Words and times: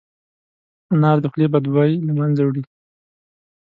انار 0.93 1.17
د 1.21 1.25
خولې 1.31 1.47
بد 1.53 1.65
بوی 1.73 1.91
له 2.07 2.13
منځه 2.19 2.41
وړي. 2.43 2.63